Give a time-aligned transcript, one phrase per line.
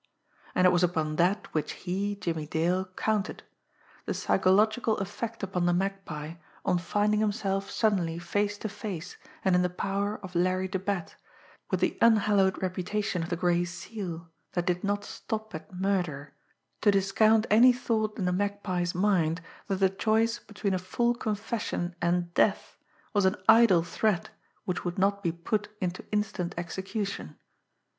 [0.55, 3.43] And it was upon that which he, Jimmie Dale, counted
[4.07, 9.61] the psychological effect upon the Magpie on finding himself suddenly face to face and in
[9.61, 11.17] the power of Larry the Bat,
[11.69, 16.33] with the unhallowed reputation of the Gray Seal, that did not stop at murder,
[16.81, 21.93] to discount any thought in the Magpie's mind that the choice between a full confession
[22.01, 22.75] and death
[23.13, 24.31] was an idle threat
[24.65, 27.37] which would not be put into instant execution.